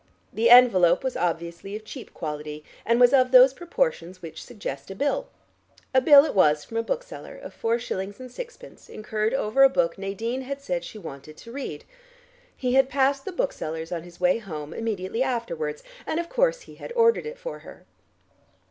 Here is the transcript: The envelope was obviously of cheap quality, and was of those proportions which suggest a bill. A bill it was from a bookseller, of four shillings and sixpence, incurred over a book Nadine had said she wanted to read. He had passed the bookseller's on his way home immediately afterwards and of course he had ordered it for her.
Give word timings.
The 0.33 0.49
envelope 0.49 1.03
was 1.03 1.15
obviously 1.15 1.75
of 1.75 1.85
cheap 1.85 2.11
quality, 2.11 2.63
and 2.87 2.99
was 2.99 3.13
of 3.13 3.29
those 3.29 3.53
proportions 3.53 4.19
which 4.19 4.43
suggest 4.43 4.89
a 4.89 4.95
bill. 4.95 5.27
A 5.93 6.01
bill 6.01 6.25
it 6.25 6.33
was 6.33 6.63
from 6.63 6.77
a 6.77 6.81
bookseller, 6.81 7.35
of 7.37 7.53
four 7.53 7.77
shillings 7.77 8.19
and 8.19 8.31
sixpence, 8.31 8.89
incurred 8.89 9.31
over 9.35 9.61
a 9.61 9.69
book 9.69 9.99
Nadine 9.99 10.41
had 10.41 10.59
said 10.59 10.83
she 10.83 10.97
wanted 10.97 11.37
to 11.37 11.51
read. 11.51 11.83
He 12.57 12.73
had 12.73 12.89
passed 12.89 13.25
the 13.25 13.31
bookseller's 13.31 13.91
on 13.91 14.01
his 14.01 14.19
way 14.19 14.39
home 14.39 14.73
immediately 14.73 15.21
afterwards 15.21 15.83
and 16.07 16.19
of 16.19 16.29
course 16.29 16.61
he 16.61 16.77
had 16.81 16.91
ordered 16.93 17.27
it 17.27 17.37
for 17.37 17.59
her. 17.59 17.85